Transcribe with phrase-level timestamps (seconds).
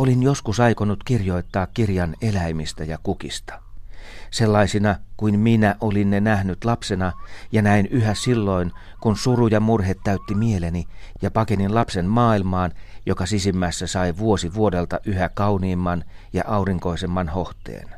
[0.00, 3.62] Olin joskus aikonut kirjoittaa kirjan eläimistä ja kukista.
[4.30, 7.12] Sellaisina kuin minä olin ne nähnyt lapsena
[7.52, 10.86] ja näin yhä silloin, kun suru ja murhe täytti mieleni
[11.22, 12.72] ja pakenin lapsen maailmaan,
[13.06, 17.88] joka sisimmässä sai vuosi vuodelta yhä kauniimman ja aurinkoisemman hohteen.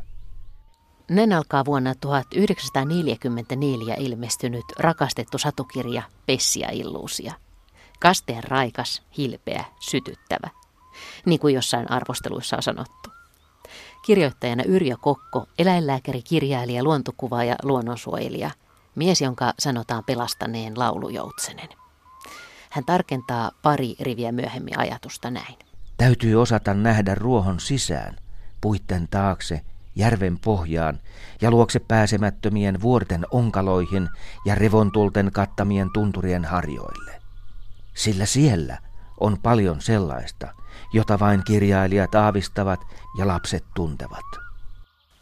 [1.10, 7.32] Nen alkaa vuonna 1944 ilmestynyt rakastettu satukirja Pessia illuusia.
[8.00, 10.61] Kasteen raikas, hilpeä, sytyttävä,
[11.26, 13.10] niin kuin jossain arvosteluissa on sanottu.
[14.06, 18.50] Kirjoittajana Yrjö Kokko, eläinlääkäri, kirjailija, luontokuvaaja, luonnonsuojelija,
[18.94, 21.68] mies, jonka sanotaan pelastaneen laulujoutsenen.
[22.70, 25.58] Hän tarkentaa pari riviä myöhemmin ajatusta näin.
[25.96, 28.16] Täytyy osata nähdä ruohon sisään,
[28.60, 29.60] puitten taakse,
[29.96, 31.00] järven pohjaan
[31.40, 34.08] ja luokse pääsemättömien vuorten onkaloihin
[34.46, 37.22] ja revontulten kattamien tunturien harjoille.
[37.94, 38.78] Sillä siellä
[39.20, 40.54] on paljon sellaista,
[40.92, 42.80] jota vain kirjailijat aavistavat
[43.18, 44.24] ja lapset tuntevat.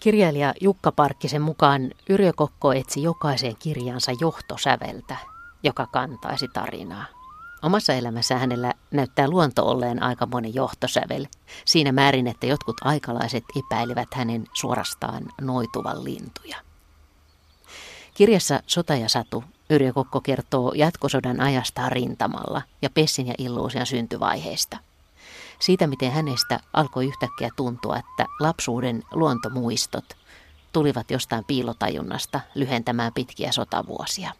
[0.01, 5.17] Kirjailija Jukka Parkkisen mukaan Yrjö Kokko etsi jokaiseen kirjansa johtosäveltä,
[5.62, 7.05] joka kantaisi tarinaa.
[7.62, 11.27] Omassa elämässä hänellä näyttää luonto olleen aika moni johtosävel,
[11.64, 16.57] siinä määrin, että jotkut aikalaiset epäilivät hänen suorastaan noituvan lintuja.
[18.14, 24.79] Kirjassa Sota ja Satu Yrjö Kokko kertoo jatkosodan ajasta rintamalla ja Pessin ja Illuusian syntyvaiheista.
[25.61, 30.05] Siitä, miten hänestä alkoi yhtäkkiä tuntua, että lapsuuden luontomuistot
[30.72, 34.33] tulivat jostain piilotajunnasta lyhentämään pitkiä sotavuosia.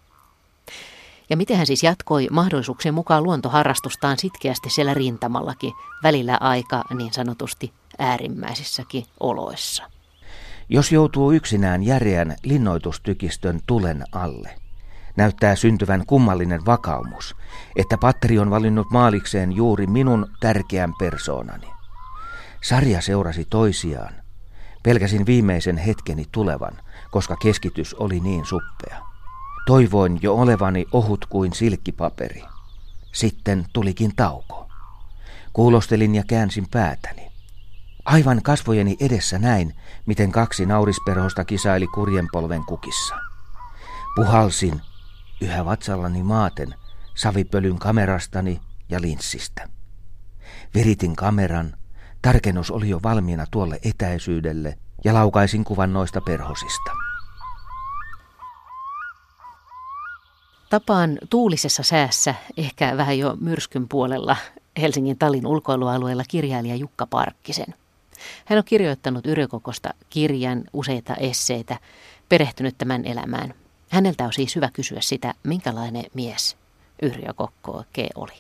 [1.31, 7.73] Ja miten hän siis jatkoi mahdollisuuksien mukaan luontoharrastustaan sitkeästi siellä rintamallakin, välillä aika niin sanotusti
[7.99, 9.91] äärimmäisissäkin oloissa.
[10.69, 14.57] Jos joutuu yksinään järeän linnoitustykistön tulen alle,
[15.17, 17.37] näyttää syntyvän kummallinen vakaumus,
[17.77, 21.67] että Patteri on valinnut maalikseen juuri minun tärkeän persoonani.
[22.63, 24.15] Sarja seurasi toisiaan.
[24.83, 26.73] Pelkäsin viimeisen hetkeni tulevan,
[27.11, 29.03] koska keskitys oli niin suppea.
[29.67, 32.45] Toivoin jo olevani ohut kuin silkkipaperi.
[33.13, 34.69] Sitten tulikin tauko.
[35.53, 37.31] Kuulostelin ja käänsin päätäni.
[38.05, 39.75] Aivan kasvojeni edessä näin,
[40.07, 43.15] miten kaksi naurisperhosta kisaili kurjenpolven kukissa.
[44.17, 44.81] Puhalsin,
[45.41, 46.75] yhä vatsallani maaten,
[47.15, 49.69] savipölyn kamerastani ja linssistä.
[50.75, 51.77] Viritin kameran,
[52.23, 56.91] tarkennus oli jo valmiina tuolle etäisyydelle ja laukaisin kuvan noista perhosista.
[60.71, 64.37] Tapaan tuulisessa säässä, ehkä vähän jo myrskyn puolella,
[64.81, 67.75] Helsingin Tallin ulkoilualueella kirjailija Jukka Parkkisen.
[68.45, 71.79] Hän on kirjoittanut Yrjökokosta kirjan, useita esseitä,
[72.29, 73.55] perehtynyt tämän elämään.
[73.91, 76.57] Häneltä on siis hyvä kysyä sitä, minkälainen mies
[77.03, 78.33] Yrjö Kokko oikein oli.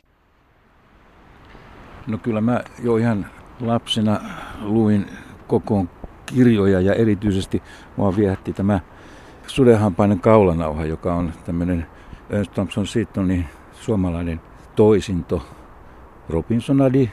[2.06, 3.26] No kyllä mä jo ihan
[3.60, 4.20] lapsena
[4.60, 5.06] luin
[5.46, 5.90] kokoon
[6.26, 7.62] kirjoja ja erityisesti
[7.96, 8.80] mua viehätti tämä
[9.46, 11.86] sudenhampainen kaulanauha, joka on tämmöinen
[12.30, 14.40] Ernst Thompson Seatonin suomalainen
[14.76, 15.46] toisinto
[16.28, 17.10] Robinsonadi.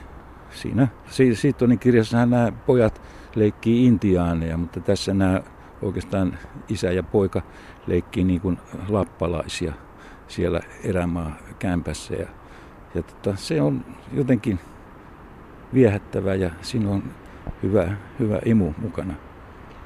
[0.49, 0.87] Siinä
[1.33, 3.01] Seatonin kirjassahan nämä pojat
[3.35, 5.41] leikkii intiaaneja, mutta tässä nämä
[5.81, 6.37] oikeastaan
[6.69, 7.41] isä ja poika
[7.87, 8.57] leikkii niin kuin
[8.89, 9.73] lappalaisia
[10.27, 12.13] siellä erämaa kämpässä.
[12.15, 12.27] Ja,
[12.95, 14.59] ja tota, se on jotenkin
[15.73, 17.03] viehättävä ja siinä on
[17.63, 17.87] hyvä,
[18.19, 19.13] hyvä imu mukana.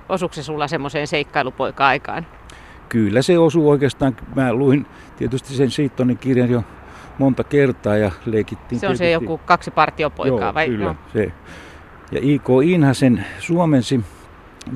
[0.09, 2.25] Osuuko se sulla semmoiseen seikkailupoika-aikaan?
[2.89, 4.15] Kyllä se osuu oikeastaan.
[4.35, 4.85] Mä luin
[5.17, 6.63] tietysti sen Siittonin kirjan jo
[7.17, 8.79] monta kertaa ja leikittiin.
[8.79, 9.05] Se on tietysti.
[9.05, 10.67] se joku kaksi partiopoikaa Joo, vai?
[10.67, 10.95] kyllä, No.
[11.13, 11.31] se.
[12.11, 12.45] Ja I.K.
[12.63, 14.01] Inhasen suomensi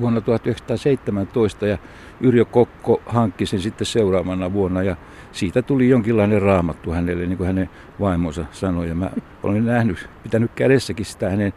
[0.00, 1.78] vuonna 1917 ja
[2.20, 4.96] Yrjö Kokko hankki sen sitten seuraavana vuonna ja
[5.32, 7.70] siitä tuli jonkinlainen raamattu hänelle, niin kuin hänen
[8.00, 8.88] vaimonsa sanoi.
[8.88, 9.10] Ja mä
[9.42, 11.52] olen nähnyt, pitänyt kädessäkin sitä hänen,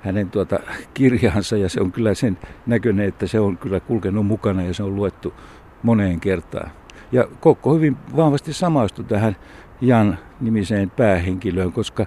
[0.00, 0.58] hänen tuota
[0.94, 4.82] kirjaansa ja se on kyllä sen näköinen, että se on kyllä kulkenut mukana ja se
[4.82, 5.34] on luettu
[5.82, 6.70] moneen kertaan.
[7.12, 9.36] Ja Kokko hyvin vahvasti samaistui tähän
[9.80, 12.06] Jan nimiseen päähenkilöön, koska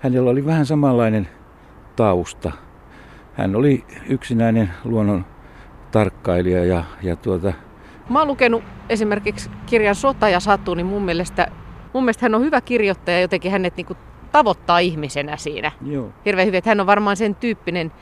[0.00, 1.28] hänellä oli vähän samanlainen
[1.96, 2.52] tausta.
[3.38, 5.26] Hän oli yksinäinen luonnon
[5.90, 7.52] tarkkailija ja, ja tuota,
[8.08, 11.48] Mä oon lukenut esimerkiksi kirjan Sota ja Satu, niin mun mielestä,
[11.94, 13.96] mun mielestä hän on hyvä kirjoittaja, jotenkin hänet niinku
[14.32, 15.72] tavoittaa ihmisenä siinä.
[15.86, 17.92] joo, Hirveän hyvin, että hän on varmaan sen tyyppinen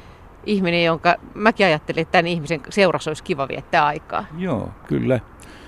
[0.47, 4.25] ihminen, jonka mäkin ajattelin, että tämän ihmisen seurassa olisi kiva viettää aikaa.
[4.39, 5.21] joo, kyllä.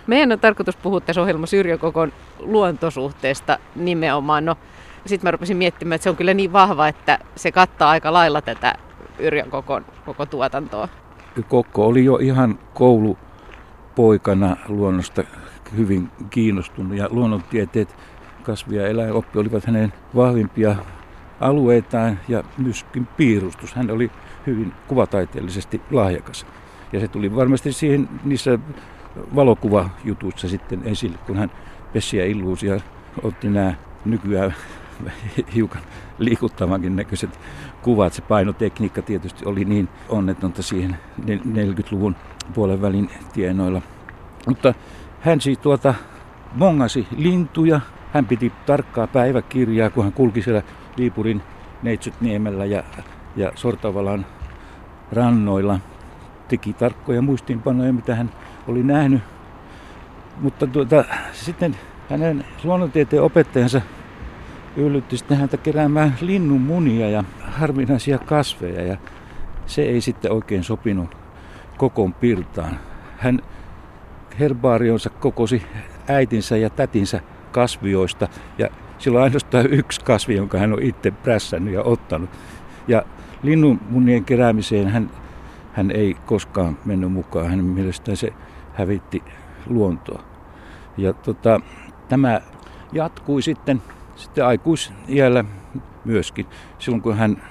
[0.06, 4.44] Meidän on tarkoitus puhua tässä ohjelmassa Yrjökokon luontosuhteesta nimenomaan.
[4.44, 4.56] No,
[5.06, 8.42] sitten mä rupesin miettimään, että se on kyllä niin vahva, että se kattaa aika lailla
[8.42, 8.74] tätä
[9.18, 10.88] Yrjökokon koko tuotantoa.
[11.48, 15.24] Kokko oli jo ihan koulupoikana luonnosta
[15.76, 17.96] hyvin kiinnostunut ja luonnontieteet,
[18.42, 20.76] kasvi- ja eläinoppi olivat hänen vahvimpia
[21.40, 23.74] alueitaan ja myöskin piirustus.
[23.74, 24.10] Hän oli
[24.46, 26.46] hyvin kuvataiteellisesti lahjakas.
[26.92, 28.58] Ja se tuli varmasti siihen niissä
[29.34, 31.50] valokuvajutuissa sitten esille, kun hän
[31.92, 32.80] Pessiä Illuusia
[33.22, 33.74] otti nämä
[34.04, 34.54] nykyään
[35.54, 35.82] hiukan
[36.18, 37.40] liikuttavankin näköiset
[37.82, 38.12] kuvat.
[38.12, 40.96] Se painotekniikka tietysti oli niin onnetonta siihen
[41.26, 42.16] 40-luvun
[42.54, 43.82] puolen välin tienoilla.
[44.46, 44.74] Mutta
[45.20, 45.94] hän siis tuota
[46.54, 47.80] mongasi lintuja.
[48.12, 50.62] Hän piti tarkkaa päiväkirjaa, kun hän kulki siellä
[50.96, 51.42] Viipurin
[51.82, 52.82] Neitsytniemellä ja,
[53.36, 54.26] ja Sortavalan
[55.12, 55.80] rannoilla.
[56.48, 58.30] Teki tarkkoja muistiinpanoja, mitä hän
[58.68, 59.22] oli nähnyt.
[60.40, 61.76] Mutta tuota, sitten
[62.10, 63.80] hänen luonnontieteen opettajansa
[64.78, 68.96] yllytti sitten häntä keräämään linnun munia ja harvinaisia kasveja ja
[69.66, 71.16] se ei sitten oikein sopinut
[71.76, 72.78] kokon pirtaan.
[73.16, 73.40] Hän
[74.40, 75.62] herbaarionsa kokosi
[76.08, 77.20] äitinsä ja tätinsä
[77.52, 78.28] kasvioista
[78.58, 82.30] ja sillä on ainoastaan yksi kasvi, jonka hän on itse prässännyt ja ottanut.
[82.88, 83.02] Ja
[83.42, 85.10] linnunmunien keräämiseen hän,
[85.72, 87.48] hän ei koskaan mennyt mukaan.
[87.48, 88.32] Hänen mielestään se
[88.74, 89.22] hävitti
[89.66, 90.22] luontoa.
[90.96, 91.60] Ja tota,
[92.08, 92.40] tämä
[92.92, 93.82] jatkui sitten,
[94.18, 95.44] sitten aikuisiällä
[96.04, 96.46] myöskin.
[96.78, 97.42] Silloin kun hän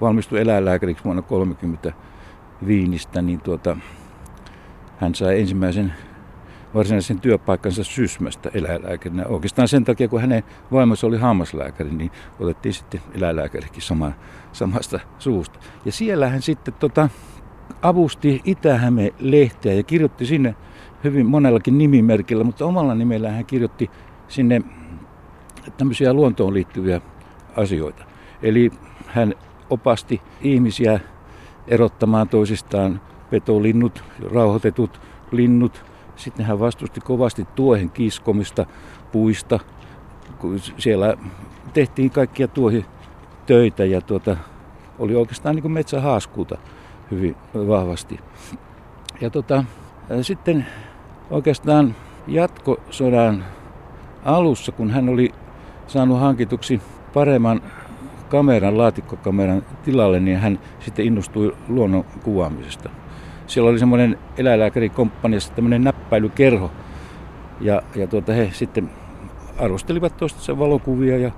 [0.00, 1.92] valmistui eläinlääkäriksi vuonna 30
[2.66, 3.76] Viinistä, niin tuota,
[4.96, 5.92] hän sai ensimmäisen
[6.74, 9.24] varsinaisen työpaikkansa Sysmästä eläinlääkärinä.
[9.26, 10.42] Oikeastaan sen takia, kun hänen
[10.72, 12.10] vaimonsa oli hammaslääkäri, niin
[12.40, 14.12] otettiin sitten eläinlääkärikin sama,
[14.52, 15.58] samasta suusta.
[15.84, 17.08] Ja siellä hän sitten tota,
[17.82, 18.80] avusti itä
[19.18, 20.54] lehteä ja kirjoitti sinne
[21.04, 23.90] hyvin monellakin nimimerkillä, mutta omalla nimellä hän kirjoitti
[24.28, 24.62] sinne
[25.76, 27.00] tämmöisiä luontoon liittyviä
[27.56, 28.04] asioita.
[28.42, 28.70] Eli
[29.06, 29.34] hän
[29.70, 31.00] opasti ihmisiä
[31.68, 33.00] erottamaan toisistaan
[33.30, 35.00] petolinnut, rauhoitetut
[35.30, 35.84] linnut.
[36.16, 38.66] Sitten hän vastusti kovasti tuohen kiskomista
[39.12, 39.60] puista.
[40.78, 41.16] Siellä
[41.72, 44.36] tehtiin kaikkia tuohitöitä ja tuota,
[44.98, 46.58] oli oikeastaan niin kuin metsähaaskuuta
[47.10, 48.20] hyvin vahvasti.
[49.20, 49.64] Ja tota,
[50.22, 50.66] sitten
[51.30, 51.94] oikeastaan
[52.26, 53.44] jatkosodan
[54.24, 55.32] alussa, kun hän oli
[55.86, 56.80] saanut hankituksi
[57.14, 57.62] paremman
[58.28, 62.90] kameran, laatikkokameran tilalle, niin hän sitten innostui luonnon kuvaamisesta.
[63.46, 66.70] Siellä oli semmoinen eläinlääkärikomppaniassa tämmöinen näppäilykerho,
[67.60, 68.90] ja, ja tuota, he sitten
[69.58, 71.30] arvostelivat tuosta valokuvia ja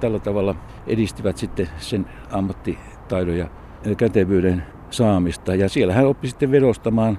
[0.00, 0.54] tällä tavalla
[0.86, 3.48] edistivät sitten sen ammattitaidon ja
[3.96, 5.54] kätevyyden saamista.
[5.54, 7.18] Ja siellä hän oppi sitten vedostamaan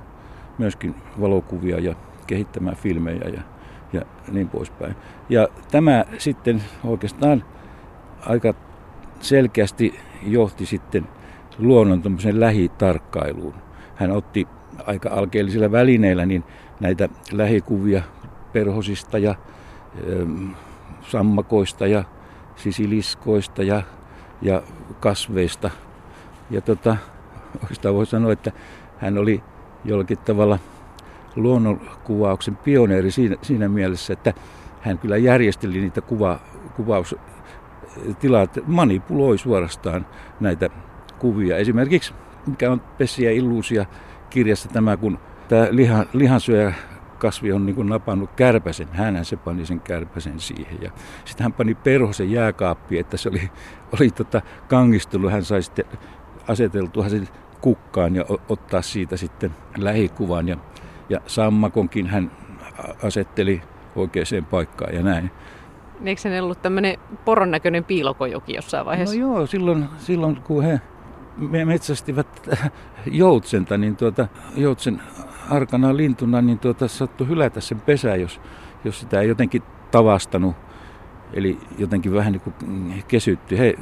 [0.58, 1.96] myöskin valokuvia ja
[2.28, 3.42] kehittämään filmejä ja,
[3.94, 4.02] ja
[4.32, 4.96] niin poispäin.
[5.30, 7.44] Ja tämä sitten oikeastaan
[8.26, 8.54] aika
[9.20, 11.08] selkeästi johti sitten
[11.58, 12.02] luonnon
[12.32, 13.54] lähitarkkailuun.
[13.96, 14.48] Hän otti
[14.86, 16.44] aika alkeellisilla välineillä niin
[16.80, 18.02] näitä lähikuvia
[18.54, 19.36] perhosista ja
[20.08, 20.26] ö,
[21.02, 22.04] sammakoista ja
[22.56, 23.84] sisiliskoista ja,
[24.42, 24.62] ja
[25.00, 25.70] kasveista.
[26.50, 26.98] Ja tota,
[27.62, 28.52] oikeastaan voi sanoa, että
[28.98, 29.44] hän oli
[29.86, 30.60] jollakin tavalla
[31.36, 34.34] luonnonkuvauksen pioneeri siinä, siinä mielessä, että
[34.82, 36.40] hän kyllä järjesteli niitä kuva,
[36.76, 40.06] kuvaustilat, manipuloi suorastaan
[40.40, 40.70] näitä
[41.20, 41.58] kuvia.
[41.58, 42.14] Esimerkiksi,
[42.48, 43.86] mikä on Pessiä illuusia
[44.30, 46.74] kirjassa tämä, kun tämä lihan, lihansyöjä
[47.18, 48.88] kasvi on niin napannut kärpäsen.
[48.92, 50.82] Hänhän se pani sen kärpäsen siihen.
[50.82, 50.92] Ja
[51.26, 53.52] sitten hän pani perhosen jääkaappi, että se oli,
[54.00, 55.30] oli tota kangistelu.
[55.30, 55.86] Hän sai sitten
[56.48, 57.28] aseteltua sen
[57.62, 60.48] kukkaan ja ottaa siitä sitten lähikuvan.
[60.48, 60.58] Ja,
[61.12, 62.32] ja sammakonkin hän
[63.04, 63.62] asetteli
[63.96, 65.32] oikeaan paikkaan ja näin.
[66.06, 69.16] Eikö se ollut tämmöinen poron näköinen piilokojoki jossain vaiheessa?
[69.16, 70.82] No joo, silloin, silloin kun he
[71.66, 72.50] metsästivät
[73.06, 75.02] joutsenta, niin tuota, joutsen
[75.50, 78.42] arkana lintuna, niin tuota, sattui hylätä sen pesä, jos,
[78.84, 80.56] jos sitä ei jotenkin tavastanut.
[81.34, 82.56] Eli jotenkin vähän niin kuin
[83.08, 83.60] kesytti.
[83.60, 83.76] He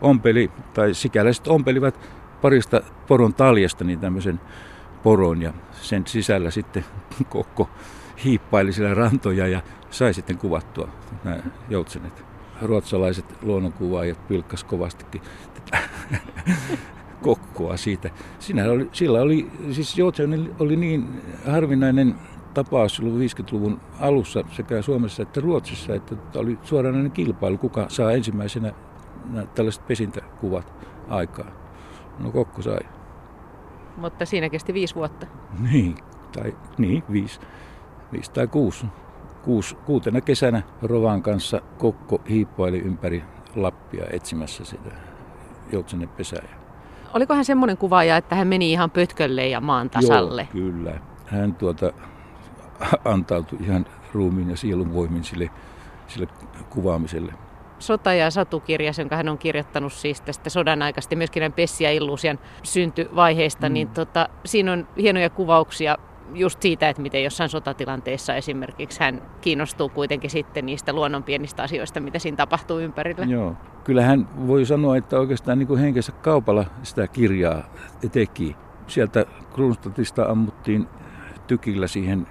[0.00, 2.00] ompeli, tai sikäläiset ompelivat
[2.42, 4.40] parista poron taljasta niin tämmöisen
[5.08, 6.84] poron ja sen sisällä sitten
[7.28, 7.70] kokko
[8.24, 10.88] hiippaili siellä rantoja ja sai sitten kuvattua
[11.24, 11.38] nämä
[11.68, 12.24] joutsenet.
[12.62, 15.22] Ruotsalaiset luonnonkuvaajat pilkkas kovastikin
[17.22, 18.10] kokkoa siitä.
[18.38, 22.14] Siinä oli, sillä oli, siis joutsen oli niin harvinainen
[22.54, 28.72] tapaus silloin 50-luvun alussa sekä Suomessa että Ruotsissa, että oli suoranainen kilpailu, kuka saa ensimmäisenä
[29.54, 30.72] tällaiset pesintäkuvat
[31.08, 31.52] aikaan.
[32.18, 32.97] No Kokko sai.
[33.98, 35.26] Mutta siinä kesti viisi vuotta.
[35.70, 35.96] Niin,
[36.32, 37.40] tai niin, viisi,
[38.12, 38.86] viisi tai kuusi.
[39.42, 43.24] Kuus, kuutena kesänä Rovan kanssa Kokko hiippaili ympäri
[43.56, 44.90] Lappia etsimässä sitä
[45.72, 46.58] joutsenen pesää.
[47.14, 50.48] Oliko hän semmoinen kuvaaja, että hän meni ihan pötkölle ja maan tasalle?
[50.54, 51.00] Joo, kyllä.
[51.26, 51.92] Hän tuota,
[53.04, 55.50] antautui ihan ruumiin ja sielun voimin sille,
[56.08, 56.28] sille
[56.70, 57.34] kuvaamiselle.
[57.78, 61.92] Sota- ja satukirjas, jonka hän on kirjoittanut siis tästä sodan aikaista, myöskin näin Pessi ja
[61.92, 63.72] Illuusian syntyvaiheesta, mm.
[63.72, 65.96] niin tota, siinä on hienoja kuvauksia
[66.34, 72.00] just siitä, että miten jossain sotatilanteessa esimerkiksi hän kiinnostuu kuitenkin sitten niistä luonnon pienistä asioista,
[72.00, 73.24] mitä siinä tapahtuu ympärillä.
[73.24, 73.56] Joo.
[73.84, 77.64] Kyllä hän voi sanoa, että oikeastaan niin kuin henkensä kaupalla sitä kirjaa
[78.12, 78.56] teki.
[78.86, 80.86] Sieltä Kronstadtista ammuttiin
[81.46, 82.26] tykillä siihen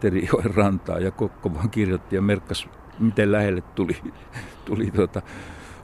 [0.00, 2.68] Terijoen rantaan ja Kokko vaan kirjoitti ja merkkasi,
[2.98, 3.96] miten lähelle tuli,
[4.68, 5.22] tuli tuota,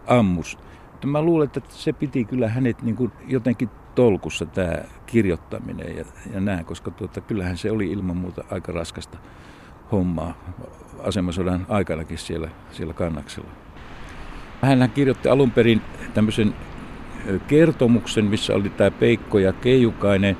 [0.06, 0.58] ammus.
[1.04, 6.40] Mä luulen, että se piti kyllä hänet niin kuin jotenkin tolkussa tämä kirjoittaminen ja, ja
[6.40, 9.18] näin, koska tuota, kyllähän se oli ilman muuta aika raskasta
[9.92, 10.34] hommaa
[11.02, 13.50] asemasodan aikanakin siellä, siellä kannaksella.
[14.62, 15.82] Hän kirjoitti alun perin
[16.14, 16.54] tämmöisen
[17.46, 20.36] kertomuksen, missä oli tämä Peikko ja Keijukainen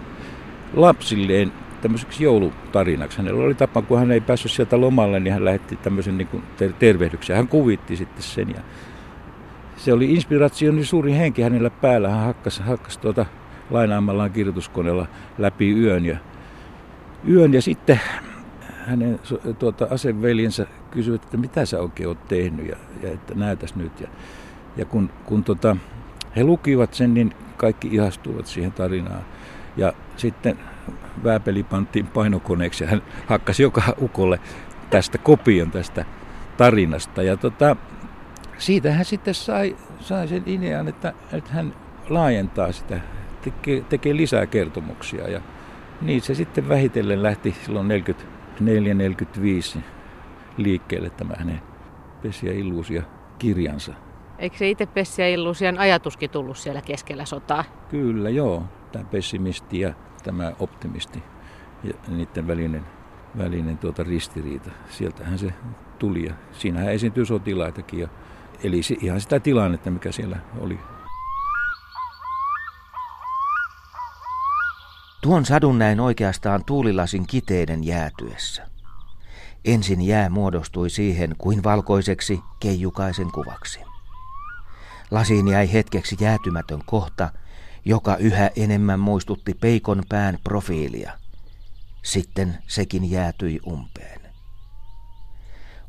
[0.75, 1.53] lapsilleen
[1.85, 3.19] tämmöiseksi joulutarinaksi.
[3.19, 6.43] Hänellä oli tapa, kun hän ei päässyt sieltä lomalle, niin hän lähetti tämmöisen niin
[6.79, 7.37] tervehdyksen.
[7.37, 8.61] Hän kuvitti sitten sen ja
[9.76, 12.09] se oli inspiraationi suuri henki hänellä päällä.
[12.09, 13.26] Hän hakkasi, hakkasi tuota
[13.71, 15.07] lainaamallaan kirjoituskoneella
[15.38, 16.05] läpi yön.
[16.05, 16.17] Ja,
[17.29, 18.00] yön ja sitten
[18.87, 19.21] hänen
[19.59, 24.00] tuota, aseveljensä kysyivät, että mitä sä oikein oot tehnyt ja, ja että näytäs nyt.
[24.00, 24.09] Ja,
[24.76, 25.76] ja kun, kun tota,
[26.37, 29.25] he lukivat sen, niin kaikki ihastuivat siihen tarinaan.
[29.76, 30.59] Ja sitten
[31.25, 34.40] vääpeli panttiin painokoneeksi ja hän hakkasi joka ukolle
[34.90, 36.04] tästä kopion tästä
[36.56, 37.23] tarinasta.
[37.23, 37.76] Ja tota,
[38.59, 41.75] siitä hän sitten sai, sai sen idean, että, että hän
[42.09, 43.00] laajentaa sitä,
[43.42, 45.28] tekee, tekee lisää kertomuksia.
[45.28, 45.40] Ja
[46.02, 47.88] niin se sitten vähitellen lähti silloin
[49.76, 49.80] 44-45
[50.56, 51.61] liikkeelle tämä hänen
[52.23, 53.02] Pesiä illuusia
[53.38, 53.94] kirjansa.
[54.38, 57.64] Eikö se itse Pessiä Illuusian ajatuskin tullut siellä keskellä sotaa?
[57.88, 58.62] Kyllä, joo.
[58.92, 59.94] Tämä pessimisti ja
[60.25, 61.23] tämä optimisti
[61.85, 62.85] ja niiden välinen,
[63.38, 64.71] välinen tuota ristiriita.
[64.90, 65.54] Sieltähän se
[65.99, 68.00] tuli ja siinähän esiintyy sotilaitakin.
[68.00, 68.09] Ja,
[68.64, 70.78] eli ihan sitä tilannetta, mikä siellä oli.
[75.23, 78.66] Tuon sadun näin oikeastaan tuulilasin kiteiden jäätyessä.
[79.64, 83.81] Ensin jää muodostui siihen kuin valkoiseksi keijukaisen kuvaksi.
[85.11, 87.28] Lasiin jäi hetkeksi jäätymätön kohta,
[87.85, 91.12] joka yhä enemmän muistutti peikon pään profiilia.
[92.03, 94.21] Sitten sekin jäätyi umpeen.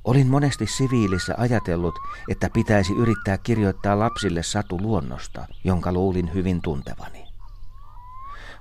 [0.04, 1.96] Olin monesti siviilissä ajatellut,
[2.30, 7.26] että pitäisi yrittää kirjoittaa lapsille satu luonnosta, jonka luulin hyvin tuntevani.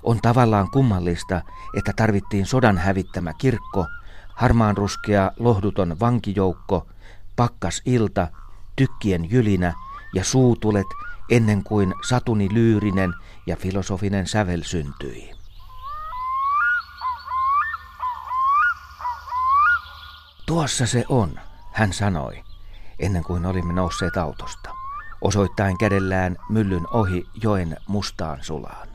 [0.03, 1.41] On tavallaan kummallista,
[1.77, 3.85] että tarvittiin sodan hävittämä kirkko,
[4.33, 6.87] harmaanruskea lohduton vankijoukko,
[7.35, 8.27] pakkas ilta,
[8.75, 9.73] tykkien jylinä
[10.15, 10.87] ja suutulet
[11.29, 13.13] ennen kuin satuni lyyrinen
[13.47, 15.31] ja filosofinen sävel syntyi.
[20.45, 21.39] Tuossa se on,
[21.71, 22.43] hän sanoi,
[22.99, 24.69] ennen kuin olimme nousseet autosta,
[25.21, 28.87] osoittain kädellään myllyn ohi joen mustaan sulaan.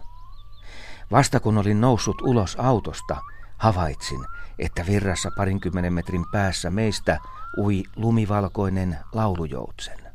[1.11, 3.17] Vasta kun olin noussut ulos autosta,
[3.59, 4.25] havaitsin,
[4.59, 7.19] että virrassa parinkymmenen metrin päässä meistä
[7.57, 10.10] ui lumivalkoinen laulujoutsen.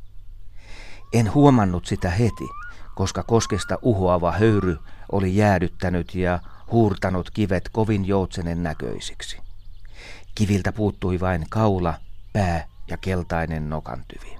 [1.13, 2.49] En huomannut sitä heti,
[2.95, 4.77] koska koskesta uhoava höyry
[5.11, 6.39] oli jäädyttänyt ja
[6.71, 9.37] huurtanut kivet kovin joutsenen näköisiksi.
[10.35, 11.93] Kiviltä puuttui vain kaula,
[12.33, 14.37] pää ja keltainen nokantyvi.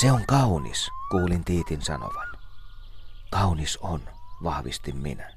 [0.00, 2.28] Se on kaunis, kuulin Tiitin sanovan.
[3.30, 4.00] Kaunis on,
[4.42, 5.30] vahvistin minä.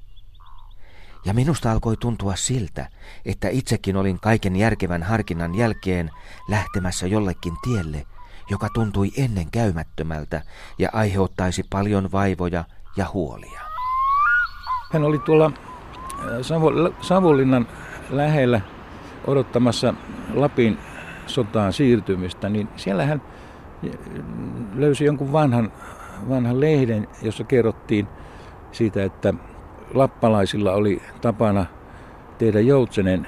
[1.24, 2.88] Ja minusta alkoi tuntua siltä,
[3.24, 6.10] että itsekin olin kaiken järkevän harkinnan jälkeen
[6.48, 8.06] lähtemässä jollekin tielle,
[8.50, 10.42] joka tuntui ennen käymättömältä
[10.78, 12.64] ja aiheuttaisi paljon vaivoja
[12.96, 13.60] ja huolia.
[14.92, 17.68] Hän oli tuolla äh, Savonlinnan
[18.10, 18.60] lähellä
[19.26, 19.94] odottamassa
[20.34, 20.78] Lapin
[21.26, 23.22] sotaan siirtymistä, niin siellä hän
[24.74, 25.72] löysi jonkun vanhan,
[26.28, 28.08] vanhan lehden, jossa kerrottiin
[28.72, 29.34] siitä, että
[29.94, 31.66] lappalaisilla oli tapana
[32.38, 33.26] tehdä joutsenen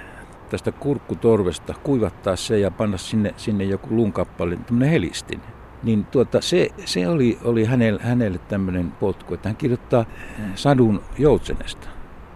[0.53, 5.41] tästä kurkkutorvesta, kuivattaa se ja panna sinne, sinne joku lunkappale, tämmöinen helistin.
[5.83, 10.05] Niin tuota, se, se oli, oli hänelle, hänelle tämmöinen potku, että hän kirjoittaa
[10.55, 11.89] sadun joutsenesta.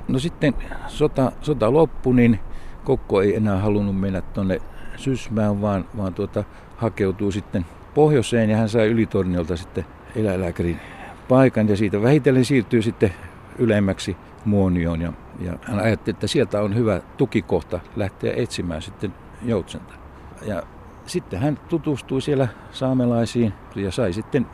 [0.09, 0.55] No sitten
[0.87, 2.41] sota, sota loppui, niin
[2.85, 4.61] Kokko ei enää halunnut mennä tuonne
[4.97, 6.45] Sysmään, vaan, vaan tuota,
[6.77, 9.85] hakeutuu sitten pohjoiseen ja hän sai Ylitorniolta sitten
[10.17, 10.81] eläinlääkärin
[11.29, 13.15] paikan ja siitä vähitellen siirtyy sitten
[13.59, 14.17] ylemmäksi
[14.47, 19.95] Muonioon ja, ja hän ajatteli, että sieltä on hyvä tukikohta lähteä etsimään sitten joutsenta.
[20.43, 20.63] Ja
[21.07, 24.47] sitten hän tutustui siellä saamelaisiin ja sai sitten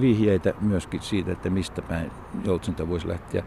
[0.00, 2.10] vihjeitä myöskin siitä, että mistä päin
[2.44, 3.42] joutsenta voisi lähteä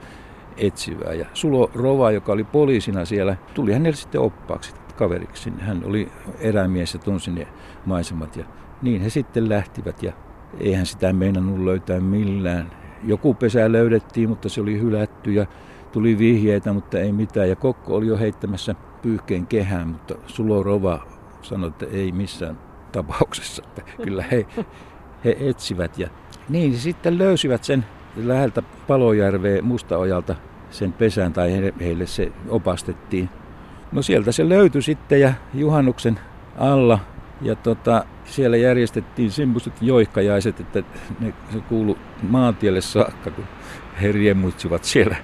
[0.57, 1.13] etsivää.
[1.13, 4.73] Ja Sulo Rova, joka oli poliisina siellä, tuli hänelle sitten oppaaksi.
[4.95, 5.53] kaveriksi.
[5.59, 7.47] Hän oli erämies ja tunsi ne
[7.85, 8.45] maisemat ja
[8.81, 10.13] niin he sitten lähtivät ja
[10.59, 12.71] eihän sitä meinannut löytää millään.
[13.03, 15.45] Joku pesä löydettiin, mutta se oli hylätty ja
[15.93, 17.49] tuli vihjeitä, mutta ei mitään.
[17.49, 21.07] Ja Kokko oli jo heittämässä pyyhkeen kehään, mutta Sulo Rova
[21.41, 22.59] sanoi, että ei missään
[22.91, 23.63] tapauksessa.
[23.67, 24.45] Että kyllä he,
[25.25, 25.97] he etsivät.
[25.97, 26.07] Ja
[26.49, 27.85] niin sitten löysivät sen
[28.15, 30.35] läheltä Palojärveä Mustaojalta
[30.71, 33.29] sen pesän tai heille se opastettiin.
[33.91, 36.19] No sieltä se löytyi sitten ja juhannuksen
[36.57, 36.99] alla
[37.41, 40.83] ja tota, siellä järjestettiin semmoiset joikkajaiset, että
[41.19, 43.45] ne, se kuulu maantielle saakka, kun
[44.01, 45.15] he riemuitsivat siellä.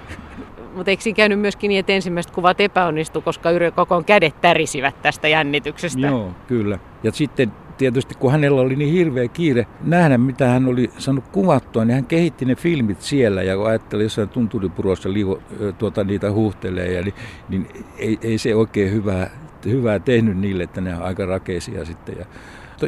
[0.74, 5.02] Mutta eikö siinä käynyt myöskin niin, että ensimmäiset kuvat epäonnistu, koska Yrjö Kokon kädet tärisivät
[5.02, 6.06] tästä jännityksestä?
[6.06, 6.78] Joo, kyllä.
[7.02, 11.84] Ja sitten tietysti kun hänellä oli niin hirveä kiire nähdä, mitä hän oli saanut kuvattua,
[11.84, 15.38] niin hän kehitti ne filmit siellä ja kun ajatteli jossain tunturipurossa liivo,
[15.78, 17.14] tuota, niitä huuhtelee, ja, niin,
[17.48, 19.30] niin ei, ei, se oikein hyvää,
[19.64, 22.16] hyvää tehnyt niille, että ne on aika rakeisia sitten.
[22.18, 22.26] Ja,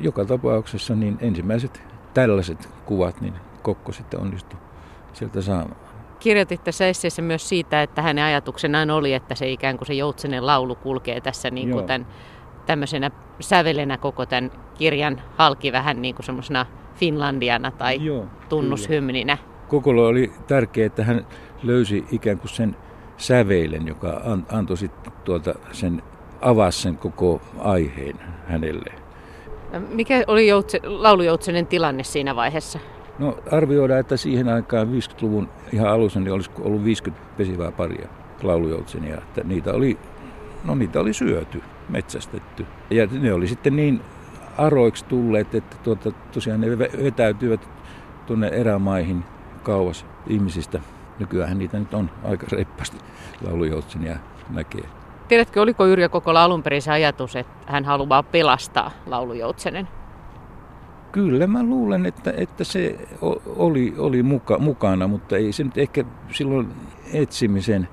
[0.01, 1.83] joka tapauksessa niin ensimmäiset
[2.15, 4.61] tällaiset kuvat, niin Kokko sitten onnistui
[5.13, 5.92] sieltä saamaan.
[6.23, 10.47] Kirjoitit tässä esseessä myös siitä, että hänen ajatuksenaan oli, että se ikään kuin se joutsenen
[10.47, 12.07] laulu kulkee tässä niin kuin tämän
[12.67, 13.11] tämmöisenä
[13.41, 19.39] sävelenä koko tämän kirjan halki vähän niin kuin semmoisena Finlandiana tai Joo, tunnushymninä.
[19.69, 21.27] Kokolla oli tärkeää, että hän
[21.63, 22.77] löysi ikään kuin sen
[23.17, 26.03] säveilen, joka antoi sitten tuolta sen,
[26.41, 28.93] avasi sen koko aiheen hänelle.
[29.89, 32.79] Mikä oli joutse, laulujoutsenen tilanne siinä vaiheessa?
[33.19, 38.09] No arvioidaan, että siihen aikaan 50-luvun ihan alussa niin olisi ollut 50 pesivää paria
[38.43, 39.19] laulujoutsenia.
[39.19, 39.99] Että niitä oli,
[40.65, 42.67] no niitä oli syöty metsästetty.
[42.91, 44.01] Ja ne oli sitten niin
[44.59, 47.69] aroiksi tulleet, että tuota, tosiaan ne vetäytyivät
[48.27, 49.25] tuonne erämaihin
[49.63, 50.81] kauas ihmisistä.
[51.19, 52.97] Nykyään niitä nyt on aika reippaasti
[53.47, 54.17] laulujoutsenia
[54.51, 54.85] näkee.
[55.29, 59.89] Tiedätkö, oliko Yrjö Kokola alun perin se ajatus, että hän haluaa pelastaa laulujoutsenen?
[61.13, 62.99] Kyllä mä luulen, että, että se
[63.57, 66.69] oli, oli muka, mukana, mutta ei se nyt ehkä silloin
[67.13, 67.89] etsimisen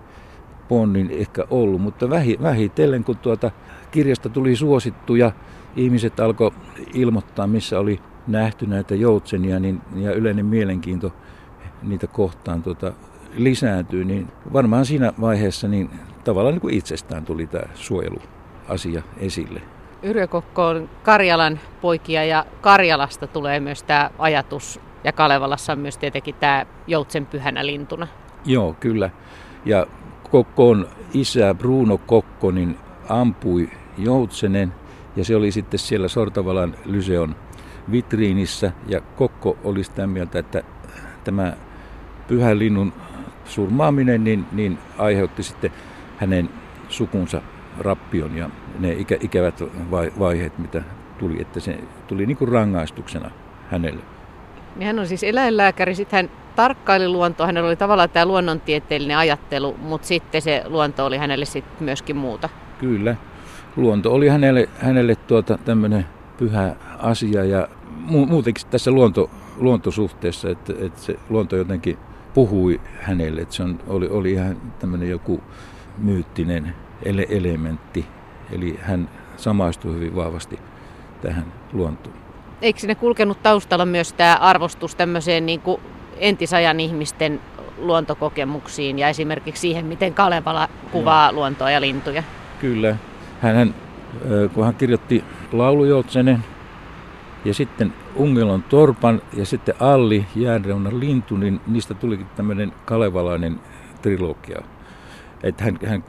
[0.67, 3.52] ponnin ehkä ollut, mutta vähi, vähitellen kun tuota
[3.91, 5.32] kirjasta tuli suosittu ja
[5.76, 6.52] ihmiset alkoi
[6.94, 11.13] ilmoittaa, missä oli nähty näitä joutsenia niin, ja yleinen mielenkiinto
[11.84, 12.94] niitä kohtaan tuota,
[13.36, 15.89] lisääntyy, niin varmaan siinä vaiheessa niin
[16.24, 19.62] tavallaan niin kuin itsestään tuli tämä suojeluasia esille.
[20.04, 25.98] Yrjö Kokko on Karjalan poikia ja Karjalasta tulee myös tämä ajatus ja Kalevalassa on myös
[25.98, 28.08] tietenkin tämä joutsen pyhänä lintuna.
[28.46, 29.10] Joo, kyllä.
[29.66, 29.88] Ja
[30.32, 32.78] Kokkon isä Bruno Kokko niin
[33.10, 34.74] ampui joutsenen
[35.16, 37.36] ja se oli sitten siellä Sortavalan Lyseon
[37.92, 40.64] vitriinissä ja Kokko oli sitä mieltä, että
[41.24, 41.54] tämä
[42.28, 42.94] pyhän linnun
[43.46, 45.72] surmaaminen niin, niin aiheutti sitten
[46.18, 46.50] hänen
[46.90, 47.42] sukunsa
[47.80, 49.63] rappion ja ne ikä, ikävät
[50.20, 50.84] vaiheet, mitä
[51.18, 53.32] tuli, että se tuli niin kuin rangaistuksena
[53.72, 54.02] hänelle.
[54.76, 59.78] Niin hän on siis eläinlääkäri, sitten hän tarkkaili luontoa, hänellä oli tavallaan tämä luonnontieteellinen ajattelu,
[59.82, 62.50] mutta sitten se luonto oli hänelle sitten myöskin muuta.
[62.80, 63.15] Kyllä,
[63.76, 66.06] luonto oli hänelle, hänelle tuota tämmöinen
[66.38, 67.68] pyhä asia ja
[68.08, 71.98] mu- muutenkin tässä luonto, luontosuhteessa, että, että se luonto jotenkin
[72.34, 75.44] puhui hänelle, että se on, oli, oli ihan tämmöinen joku
[75.98, 78.06] myyttinen ele- elementti,
[78.52, 80.60] eli hän samaistui hyvin vahvasti
[81.22, 82.16] tähän luontoon.
[82.62, 85.82] Eikö sinne kulkenut taustalla myös tämä arvostus tämmöiseen niin kuin
[86.18, 87.42] entisajan ihmisten
[87.78, 91.38] luontokokemuksiin ja esimerkiksi siihen, miten Kalevala kuvaa no.
[91.38, 92.24] luontoa ja lintuja?
[92.62, 92.96] Kyllä.
[93.42, 93.76] Hän,
[94.54, 96.44] kun hän kirjoitti laulujoutsenen
[97.46, 103.60] ja sitten Ungelon torpan ja sitten Alli jäänreunan lintu, niin niistä tulikin tämmöinen kalevalainen
[104.02, 104.62] trilogia.
[105.43, 106.04] Että hän, hän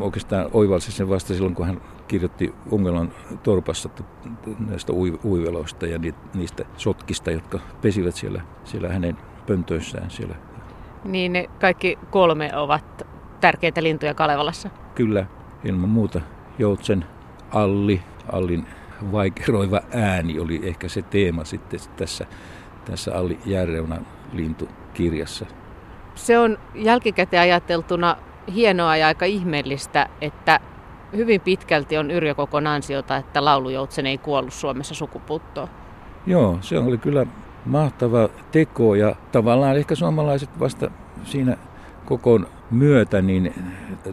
[0.00, 3.88] oikeastaan oivalsi sen vasta silloin, kun hän kirjoitti Ungelon torpassa
[4.68, 4.92] näistä
[5.24, 5.98] uiveloista ja
[6.34, 9.16] niistä sotkista, jotka pesivät siellä, siellä hänen
[9.46, 10.34] pöntöissään siellä.
[11.04, 13.06] Niin ne kaikki kolme ovat
[13.40, 14.70] tärkeitä lintuja Kalevalassa?
[14.94, 15.26] Kyllä,
[15.64, 16.20] ilman muuta.
[16.58, 17.04] Joutsen
[17.50, 18.66] Alli, Allin
[19.12, 22.26] vaikeroiva ääni oli ehkä se teema sitten tässä,
[22.84, 25.46] tässä Alli Järreunan lintukirjassa.
[26.14, 28.16] Se on jälkikäteen ajateltuna
[28.54, 30.60] hienoa ja aika ihmeellistä, että
[31.16, 35.68] hyvin pitkälti on Yrjö Kokon ansiota, että laulujoutsen ei kuollut Suomessa sukupuuttoon.
[36.26, 37.26] Joo, se oli kyllä
[37.66, 40.90] mahtava teko ja tavallaan ehkä suomalaiset vasta
[41.24, 41.56] siinä
[42.04, 43.54] kokon myötä niin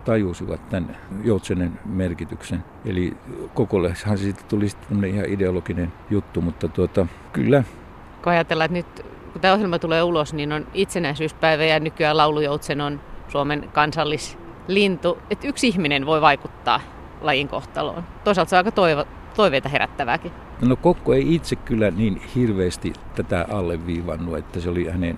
[0.06, 2.63] tajusivat tämän joutsenen merkityksen.
[2.86, 3.18] Eli
[3.54, 7.63] kokollehan siitä tuli sitten ihan ideologinen juttu, mutta tuota, kyllä.
[8.24, 12.82] Kun ajatellaan, että nyt kun tämä ohjelma tulee ulos, niin on itsenäisyyspäivä ja nykyään laulujoutsen
[12.82, 15.18] on Suomen kansallislintu.
[15.30, 16.82] Että yksi ihminen voi vaikuttaa
[17.22, 18.04] lajin kohtaloon.
[18.24, 20.32] Toisaalta se on aika toivo, toiveita herättävääkin.
[20.62, 25.18] No Kokko ei itse kyllä niin hirveästi tätä alleviivannut, että se oli hänen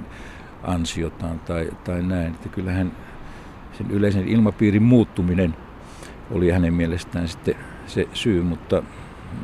[0.64, 2.28] ansiotaan tai, tai näin.
[2.28, 2.92] Että kyllähän
[3.78, 5.56] sen yleisen ilmapiirin muuttuminen
[6.32, 7.56] oli hänen mielestään sitten
[7.88, 8.84] se syy, mutta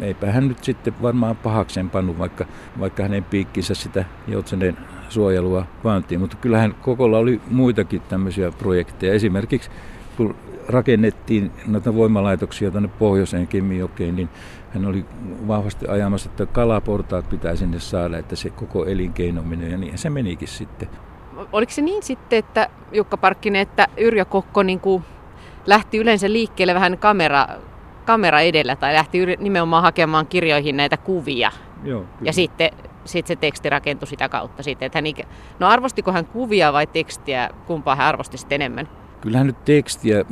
[0.02, 2.46] eipä hän nyt sitten varmaan pahakseen pannu, vaikka,
[2.80, 4.78] vaikka hänen piikkinsä sitä Joutsanen
[5.10, 6.20] suojelua vaantiin.
[6.20, 9.14] Mutta kyllähän Kokolla oli muitakin tämmöisiä projekteja.
[9.14, 9.70] Esimerkiksi
[10.18, 10.36] kun
[10.68, 14.30] rakennettiin noita voimalaitoksia tänne pohjoiseen Kemijokeen, niin
[14.74, 15.06] hän oli
[15.48, 20.10] vahvasti ajamassa, että kalaportaat pitää sinne saada, että se koko elinkeino menee, ja niin se
[20.10, 20.90] menikin sitten.
[21.52, 25.04] Oliko se niin sitten, että Jukka Parkkinen, että Yrjö Kokko niin kuin
[25.66, 27.48] lähti yleensä liikkeelle vähän kamera,
[28.06, 31.52] kamera edellä, tai lähti nimenomaan hakemaan kirjoihin näitä kuvia,
[31.84, 32.70] Joo, ja sitten
[33.08, 34.64] sit se teksti rakentui sitä kautta.
[34.64, 35.24] Sitten, että hän ikä...
[35.60, 38.90] No arvostiko hän kuvia vai tekstiä, kumpaa hän arvosti sitten enemmän?
[39.22, 40.26] Kyllähän nyt tekstiä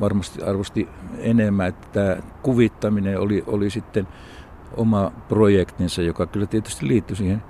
[0.00, 4.08] varmasti arvosti enemmän, että tämä kuvittaminen oli, oli sitten
[4.76, 7.42] oma projektinsa, joka kyllä tietysti liittyi siihen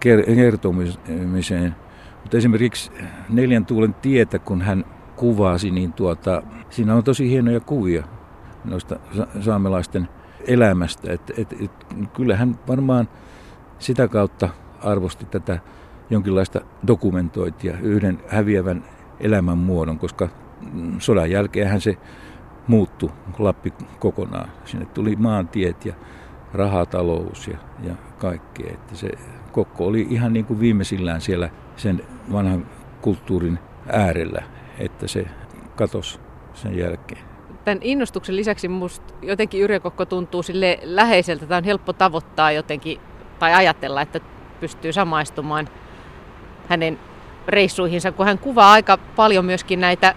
[0.00, 1.76] kertomiseen.
[2.22, 2.90] Mutta esimerkiksi
[3.28, 4.84] Neljän tuulen tietä, kun hän
[5.16, 8.04] kuvasi, niin tuota, siinä on tosi hienoja kuvia
[8.64, 8.96] noista
[9.40, 10.08] saamelaisten
[10.46, 11.12] elämästä.
[11.12, 11.70] Et, et, et,
[12.12, 13.08] kyllähän varmaan
[13.78, 14.48] sitä kautta
[14.82, 15.58] arvosti tätä
[16.10, 18.84] jonkinlaista dokumentointia, yhden häviävän
[19.20, 20.28] elämän muodon, koska
[20.98, 21.96] sodan jälkeenhän se
[22.66, 24.50] muuttui Lappi kokonaan.
[24.64, 25.94] Sinne tuli maantiet ja
[26.52, 28.70] rahatalous ja, ja kaikkea.
[28.74, 29.08] Että se
[29.52, 32.66] Kokko oli ihan niin kuin viimeisillään siellä sen vanhan
[33.00, 33.58] kulttuurin
[33.92, 34.42] äärellä,
[34.78, 35.26] että se
[35.76, 36.20] katosi
[36.54, 37.20] sen jälkeen.
[37.64, 41.46] Tämän innostuksen lisäksi minusta jotenkin Yrjö Kokko tuntuu sille läheiseltä.
[41.46, 43.00] Tämä on helppo tavoittaa jotenkin
[43.38, 44.20] tai ajatella, että
[44.60, 45.68] pystyy samaistumaan
[46.68, 46.98] hänen
[47.48, 50.14] reissuihinsa, kun hän kuvaa aika paljon myöskin näitä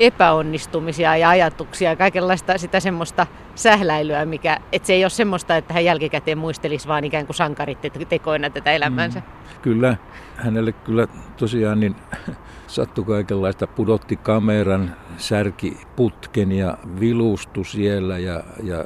[0.00, 5.74] epäonnistumisia ja ajatuksia ja kaikenlaista sitä semmoista sähläilyä, mikä, että se ei ole semmoista, että
[5.74, 7.78] hän jälkikäteen muistelisi vaan ikään kuin sankarit
[8.08, 9.18] tekoina tätä elämänsä.
[9.18, 9.96] Mm, kyllä,
[10.36, 11.96] hänelle kyllä tosiaan niin
[12.66, 18.18] sattui kaikenlaista, pudotti kameran, särki putken ja vilustu siellä.
[18.18, 18.84] Ja, ja...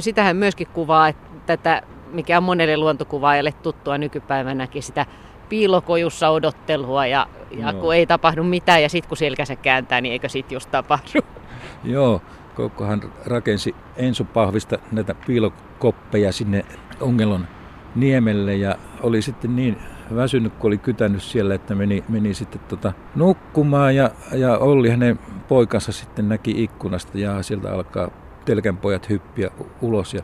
[0.00, 1.82] Sitähän myöskin kuvaa, että tätä,
[2.12, 5.06] mikä on monelle luontokuvaajalle tuttua nykypäivänäkin, sitä
[5.48, 7.80] piilokojussa odottelua ja, ja no.
[7.80, 11.20] kun ei tapahdu mitään ja sitten kun selkänsä kääntää, niin eikö sitten just tapahdu?
[11.84, 12.22] Joo,
[12.54, 16.64] Kokkohan rakensi Enso Pahvista näitä piilokoppeja sinne
[17.00, 17.46] Ongelon
[17.94, 19.76] niemelle ja oli sitten niin
[20.14, 25.18] väsynyt, kun oli kytänyt siellä, että meni, meni sitten tota nukkumaan ja, ja Olli hänen
[25.48, 28.10] poikansa sitten näki ikkunasta ja sieltä alkaa
[28.44, 29.50] telkän pojat hyppiä
[29.82, 30.22] ulos ja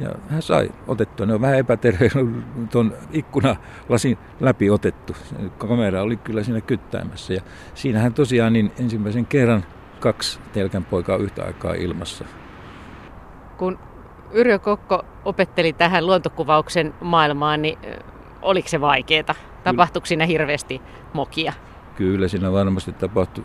[0.00, 1.26] ja hän sai otettua.
[1.26, 2.10] Ne on vähän epäterve
[2.70, 5.16] tuon ikkunalasin läpi otettu.
[5.58, 7.34] Kamera oli kyllä siinä kyttäämässä.
[7.34, 7.40] Ja
[7.74, 9.64] siinähän tosiaan niin ensimmäisen kerran
[10.00, 12.24] kaksi telkän poikaa yhtä aikaa ilmassa.
[13.56, 13.78] Kun
[14.32, 17.78] Yrjö Kokko opetteli tähän luontokuvauksen maailmaan, niin
[18.42, 19.34] oliko se vaikeaa?
[19.64, 20.82] Tapahtuiko siinä hirveästi
[21.12, 21.52] mokia?
[21.96, 23.44] Kyllä siinä varmasti tapahtui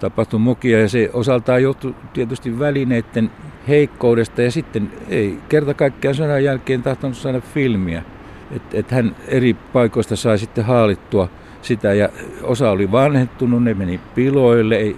[0.00, 3.30] tapahtui mokia ja se osaltaan johtui tietysti välineiden
[3.68, 8.02] heikkoudesta ja sitten ei kerta kaikkiaan sodan jälkeen tahtonut saada filmiä.
[8.50, 11.28] Että et hän eri paikoista sai sitten haalittua
[11.62, 12.08] sitä ja
[12.42, 14.76] osa oli vanhettunut, ne meni piloille.
[14.76, 14.96] Ei,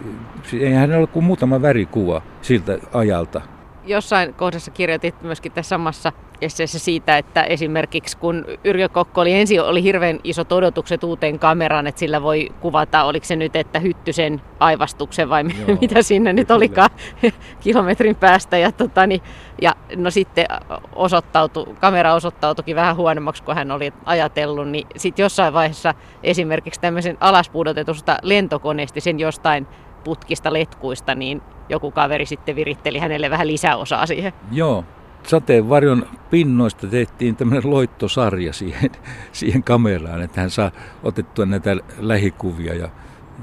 [0.61, 3.56] ei hän ole kuin muutama värikuva siltä ajalta
[3.87, 9.63] jossain kohdassa kirjoitit myöskin tässä samassa esseessä siitä, että esimerkiksi kun Yrjö Kokko oli ensin
[9.63, 14.43] oli hirveän isot odotukset uuteen kameraan, että sillä voi kuvata, oliko se nyt, että hyttysen
[14.61, 16.91] aivastuksen vai Joo, mitä siinä nyt olikaan
[17.65, 18.59] kilometrin päästä.
[18.59, 19.21] Ja, tota, niin,
[19.63, 20.47] ja no sitten
[20.95, 27.17] osoittautui, kamera osoittautuikin vähän huonommaksi kuin hän oli ajatellut, niin sitten jossain vaiheessa esimerkiksi tämmöisen
[27.21, 29.67] alaspudotetusta lentokoneesta sen jostain
[30.07, 34.33] putkista letkuista, niin joku kaveri sitten viritteli hänelle vähän lisäosaa siihen.
[34.53, 34.85] Joo,
[35.23, 38.91] sateenvarjon pinnoista tehtiin tämmöinen loittosarja siihen,
[39.33, 40.71] siihen kameraan, että hän saa
[41.03, 42.89] otettua näitä lähikuvia ja,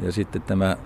[0.02, 0.78] ja sitten tämä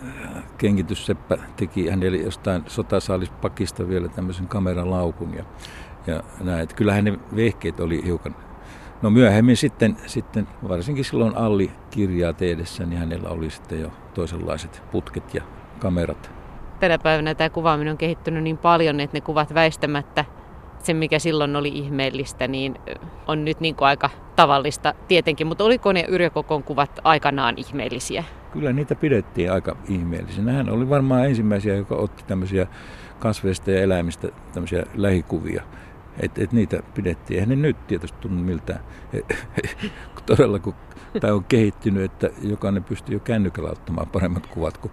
[0.57, 5.43] kengitysseppä teki hänelle jostain sotasaalispakista vielä tämmöisen kameran laukun ja,
[6.07, 6.63] ja näin.
[6.63, 8.35] Että kyllähän ne vehkeet oli hiukan
[9.01, 14.83] No myöhemmin sitten, sitten varsinkin silloin Alli kirjaa tehdessä, niin hänellä oli sitten jo toisenlaiset
[14.91, 15.43] putket ja
[15.79, 16.37] kamerat
[16.79, 20.25] tänä päivänä tämä kuvaaminen on kehittynyt niin paljon, että ne kuvat väistämättä
[20.79, 22.75] se, mikä silloin oli ihmeellistä, niin
[23.27, 25.47] on nyt niin kuin aika tavallista tietenkin.
[25.47, 28.23] Mutta oliko ne Yrjökokon kuvat aikanaan ihmeellisiä?
[28.51, 30.51] Kyllä niitä pidettiin aika ihmeellisinä.
[30.51, 32.67] Hän oli varmaan ensimmäisiä, joka otti tämmöisiä
[33.19, 35.63] kasveista ja eläimistä tämmöisiä lähikuvia.
[36.19, 37.35] Et, et niitä pidettiin.
[37.35, 38.79] Eihän ne nyt tietysti tunnu miltään.
[40.25, 40.73] Todella kun
[41.19, 44.91] tämä on kehittynyt, että jokainen pystyy jo kännykällä ottamaan paremmat kuvat kuin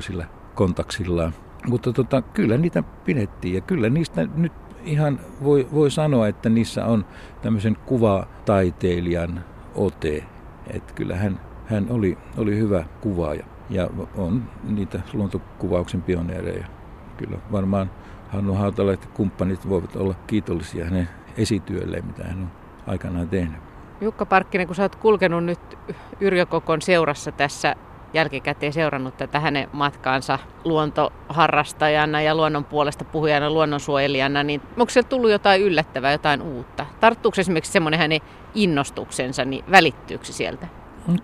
[0.00, 1.34] Sillä kontaksillaan.
[1.66, 4.52] Mutta tota, kyllä niitä pidettiin ja kyllä niistä nyt
[4.84, 7.04] ihan voi, voi sanoa, että niissä on
[7.42, 10.24] tämmöisen kuvataiteilijan ote.
[10.66, 16.66] Että kyllä hän, hän oli, oli hyvä kuvaaja ja on niitä luontokuvauksen pioneereja.
[17.16, 17.90] Kyllä varmaan
[18.28, 22.50] Hannu Hautala ja kumppanit voivat olla kiitollisia hänen esityölleen, mitä hän on
[22.86, 23.60] aikanaan tehnyt.
[24.00, 25.78] Jukka Parkkinen, kun sä oot kulkenut nyt
[26.20, 27.76] Yrjö Kokon seurassa tässä
[28.14, 35.30] jälkikäteen seurannut tätä hänen matkaansa luontoharrastajana ja luonnon puolesta puhujana, luonnonsuojelijana, niin onko se tullut
[35.30, 36.86] jotain yllättävää, jotain uutta?
[37.00, 38.20] Tarttuuko esimerkiksi semmoinen hänen
[38.54, 40.66] innostuksensa, niin välittyykö se sieltä?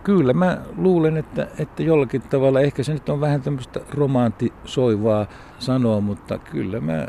[0.02, 5.26] Kyllä, mä luulen, että, että jollakin tavalla, ehkä se nyt on vähän tämmöistä romantisoivaa
[5.58, 7.06] sanoa, mutta kyllä mä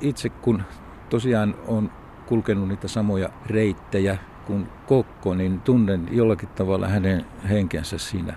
[0.00, 0.62] itse kun
[1.10, 1.90] tosiaan on
[2.26, 8.34] kulkenut niitä samoja reittejä kuin Kokko, niin tunnen jollakin tavalla hänen henkensä siinä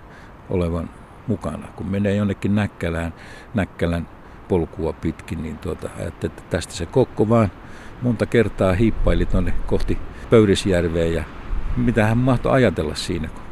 [0.49, 0.89] olevan
[1.27, 1.67] mukana.
[1.75, 3.13] Kun menee jonnekin Näkkälään,
[3.53, 4.07] Näkkälän
[4.47, 7.51] polkua pitkin, niin tuota, että tästä se Kokko vaan
[8.01, 9.97] monta kertaa hiippaili tuonne kohti
[10.29, 11.23] Pöyrisjärveä ja
[11.77, 13.42] mitä hän mahtoi ajatella siinä, kun